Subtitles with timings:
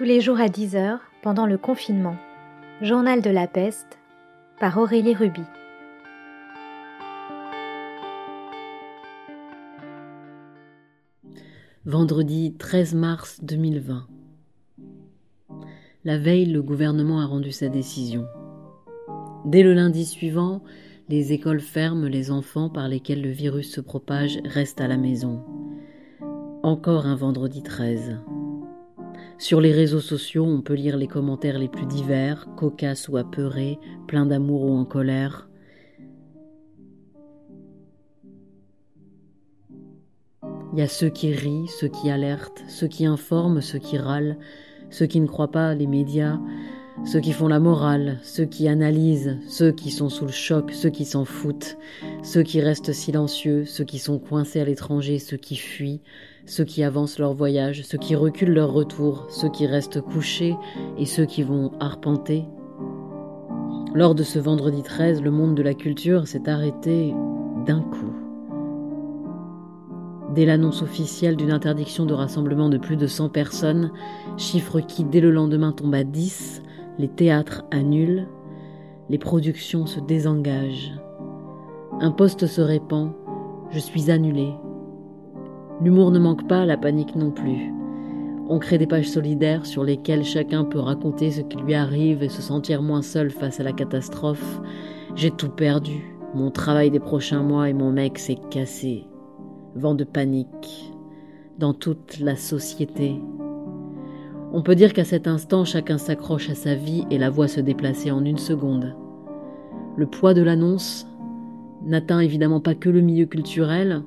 [0.00, 2.16] Tous les jours à 10h, pendant le confinement.
[2.80, 3.98] Journal de la peste,
[4.58, 5.42] par Aurélie Ruby.
[11.84, 14.06] Vendredi 13 mars 2020.
[16.04, 18.24] La veille, le gouvernement a rendu sa décision.
[19.44, 20.62] Dès le lundi suivant,
[21.10, 25.44] les écoles ferment, les enfants par lesquels le virus se propage restent à la maison.
[26.62, 28.16] Encore un vendredi 13.
[29.40, 33.78] Sur les réseaux sociaux, on peut lire les commentaires les plus divers, cocasses ou apeurés,
[34.06, 35.48] pleins d'amour ou en colère.
[40.74, 44.36] Il y a ceux qui rient, ceux qui alertent, ceux qui informent, ceux qui râlent,
[44.90, 46.38] ceux qui ne croient pas les médias,
[47.04, 50.90] ceux qui font la morale, ceux qui analysent, ceux qui sont sous le choc, ceux
[50.90, 51.78] qui s'en foutent,
[52.22, 56.02] ceux qui restent silencieux, ceux qui sont coincés à l'étranger, ceux qui fuient,
[56.46, 60.56] ceux qui avancent leur voyage, ceux qui reculent leur retour, ceux qui restent couchés
[60.98, 62.44] et ceux qui vont arpenter.
[63.94, 67.14] Lors de ce vendredi 13, le monde de la culture s'est arrêté
[67.66, 68.12] d'un coup.
[70.34, 73.90] Dès l'annonce officielle d'une interdiction de rassemblement de plus de 100 personnes,
[74.36, 76.62] chiffre qui dès le lendemain tombe à 10,
[77.00, 78.28] les théâtres annulent,
[79.08, 80.92] les productions se désengagent.
[82.00, 83.12] Un poste se répand,
[83.70, 84.52] je suis annulé.
[85.82, 87.72] L'humour ne manque pas, la panique non plus.
[88.48, 92.28] On crée des pages solidaires sur lesquelles chacun peut raconter ce qui lui arrive et
[92.28, 94.60] se sentir moins seul face à la catastrophe.
[95.14, 96.16] J'ai tout perdu.
[96.34, 99.06] Mon travail des prochains mois et mon mec s'est cassé
[99.74, 100.92] vent de panique
[101.58, 103.20] dans toute la société.
[104.52, 107.60] On peut dire qu'à cet instant, chacun s'accroche à sa vie et la voit se
[107.60, 108.96] déplacer en une seconde.
[109.96, 111.06] Le poids de l'annonce
[111.84, 114.02] n'atteint évidemment pas que le milieu culturel,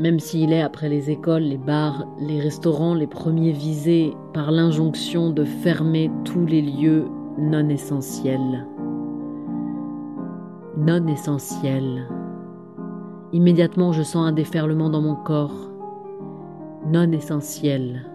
[0.00, 5.30] même s'il est, après les écoles, les bars, les restaurants, les premiers visés par l'injonction
[5.30, 7.06] de fermer tous les lieux
[7.38, 8.66] non essentiels.
[10.76, 12.08] Non essentiels.
[13.32, 15.70] Immédiatement, je sens un déferlement dans mon corps,
[16.86, 18.06] non essentiel.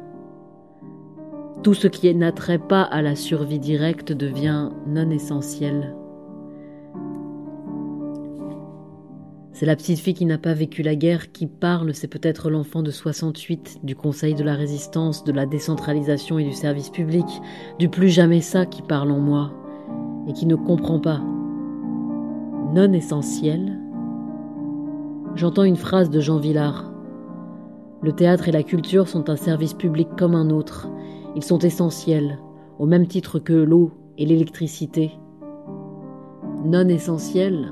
[1.64, 5.96] Tout ce qui n'attrait pas à la survie directe devient non essentiel.
[9.54, 12.82] C'est la petite fille qui n'a pas vécu la guerre qui parle, c'est peut-être l'enfant
[12.82, 17.26] de 68, du Conseil de la résistance, de la décentralisation et du service public,
[17.80, 19.54] du plus jamais ça qui parle en moi,
[20.28, 21.22] et qui ne comprend pas.
[22.74, 23.80] Non essentiel,
[25.36, 26.92] j'entends une phrase de Jean Villard.
[28.02, 30.90] Le théâtre et la culture sont un service public comme un autre.
[31.36, 32.40] Ils sont essentiels,
[32.80, 35.12] au même titre que l'eau et l'électricité.
[36.66, 37.72] Non essentiels.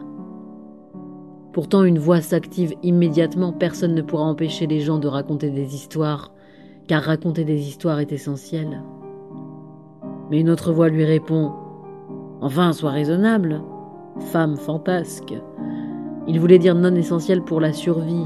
[1.54, 6.34] Pourtant, une voix s'active immédiatement, personne ne pourra empêcher les gens de raconter des histoires,
[6.88, 8.82] car raconter des histoires est essentiel.
[10.30, 11.52] Mais une autre voix lui répond
[12.42, 13.62] Enfin, sois raisonnable,
[14.20, 15.34] femme fantasque.
[16.28, 18.26] Il voulait dire non essentiel pour la survie,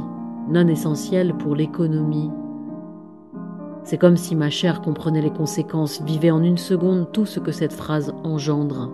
[0.50, 2.31] non essentiel pour l'économie.
[3.85, 7.51] C'est comme si ma chair comprenait les conséquences, vivait en une seconde tout ce que
[7.51, 8.91] cette phrase engendre.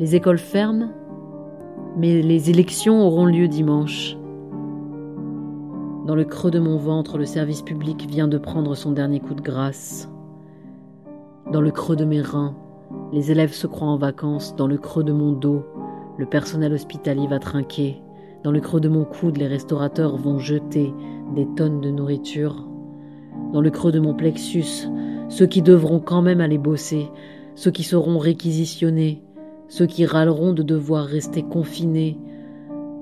[0.00, 0.90] Les écoles ferment,
[1.96, 4.16] mais les élections auront lieu dimanche.
[6.08, 9.34] Dans le creux de mon ventre, le service public vient de prendre son dernier coup
[9.34, 10.10] de grâce.
[11.52, 12.56] Dans le creux de mes reins,
[13.12, 14.56] les élèves se croient en vacances.
[14.56, 15.62] Dans le creux de mon dos,
[16.18, 18.02] le personnel hospitalier va trinquer.
[18.42, 20.92] Dans le creux de mon coude, les restaurateurs vont jeter
[21.36, 22.66] des tonnes de nourriture.
[23.52, 24.88] Dans le creux de mon plexus,
[25.28, 27.08] ceux qui devront quand même aller bosser,
[27.54, 29.22] ceux qui seront réquisitionnés,
[29.68, 32.18] ceux qui râleront de devoir rester confinés,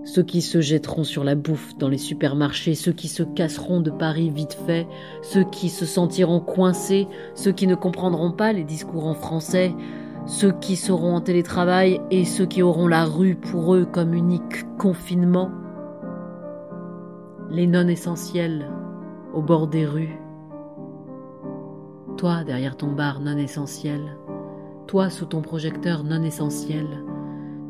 [0.05, 3.91] ceux qui se jetteront sur la bouffe dans les supermarchés, ceux qui se casseront de
[3.91, 4.87] Paris vite fait,
[5.23, 9.75] ceux qui se sentiront coincés, ceux qui ne comprendront pas les discours en français,
[10.27, 14.65] ceux qui seront en télétravail et ceux qui auront la rue pour eux comme unique
[14.79, 15.51] confinement,
[17.51, 18.67] les non essentiels
[19.35, 20.19] au bord des rues,
[22.17, 24.17] toi derrière ton bar non essentiel,
[24.87, 26.87] toi sous ton projecteur non essentiel,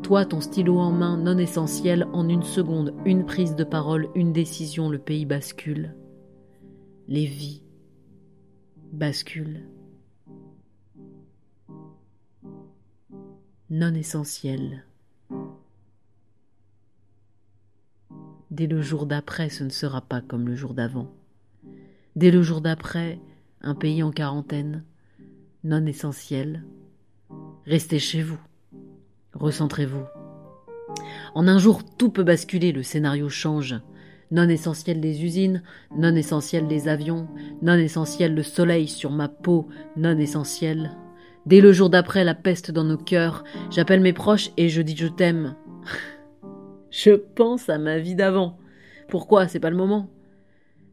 [0.03, 4.33] toi ton stylo en main non essentiel en une seconde, une prise de parole, une
[4.33, 5.95] décision, le pays bascule,
[7.07, 7.63] les vies
[8.91, 9.63] basculent.
[13.71, 14.83] non essentiel.
[18.51, 21.09] Dès le jour d'après, ce ne sera pas comme le jour d'avant.
[22.17, 23.19] Dès le jour d'après,
[23.61, 24.83] un pays en quarantaine,
[25.63, 26.65] non essentiel.
[27.65, 28.39] Restez chez vous.
[29.33, 30.03] Recentrez-vous.
[31.35, 33.75] En un jour, tout peut basculer, le scénario change.
[34.29, 35.63] Non essentiel des usines,
[35.95, 37.29] non essentiel des avions,
[37.61, 40.91] non essentiel le soleil sur ma peau, non essentiel.
[41.45, 44.97] Dès le jour d'après, la peste dans nos cœurs, j'appelle mes proches et je dis
[44.97, 45.55] je t'aime.
[46.91, 48.57] je pense à ma vie d'avant.
[49.07, 49.47] Pourquoi?
[49.47, 50.09] C'est pas le moment.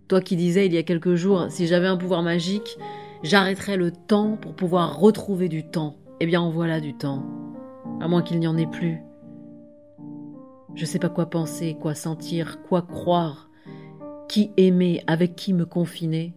[0.09, 2.79] Toi qui disais il y a quelques jours, si j'avais un pouvoir magique,
[3.23, 5.97] j'arrêterais le temps pour pouvoir retrouver du temps.
[6.21, 7.25] Eh bien en voilà du temps.
[8.01, 9.03] À moins qu'il n'y en ait plus.
[10.75, 13.51] Je sais pas quoi penser, quoi sentir, quoi croire,
[14.29, 16.35] qui aimer, avec qui me confiner.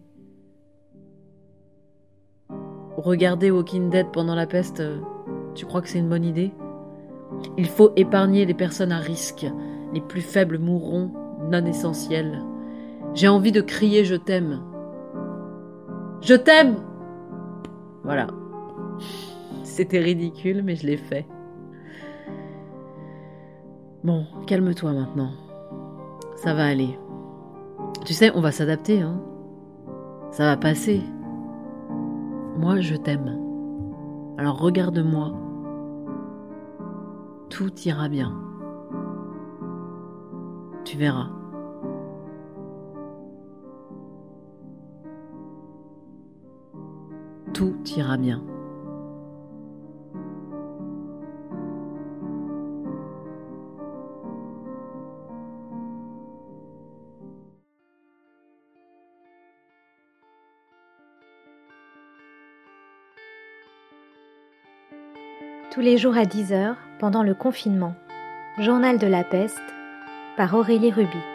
[2.96, 4.82] Regarder Walking Dead pendant la peste,
[5.54, 6.52] tu crois que c'est une bonne idée?
[7.56, 9.46] Il faut épargner les personnes à risque.
[9.94, 11.10] Les plus faibles mourront,
[11.50, 12.42] non essentiels.
[13.14, 14.62] J'ai envie de crier je t'aime.
[16.22, 16.76] Je t'aime
[18.04, 18.28] Voilà.
[19.64, 21.26] C'était ridicule, mais je l'ai fait.
[24.04, 25.30] Bon, calme-toi maintenant.
[26.36, 26.98] Ça va aller.
[28.04, 29.20] Tu sais, on va s'adapter, hein.
[30.30, 31.00] Ça va passer.
[32.58, 33.38] Moi, je t'aime.
[34.38, 35.32] Alors regarde-moi.
[37.48, 38.32] Tout ira bien.
[40.84, 41.28] Tu verras.
[47.62, 48.42] Tout ira bien.
[65.70, 67.94] tous les jours à 10 heures pendant le confinement.
[68.58, 69.56] Journal de la peste
[70.36, 71.31] par Aurélie Ruby.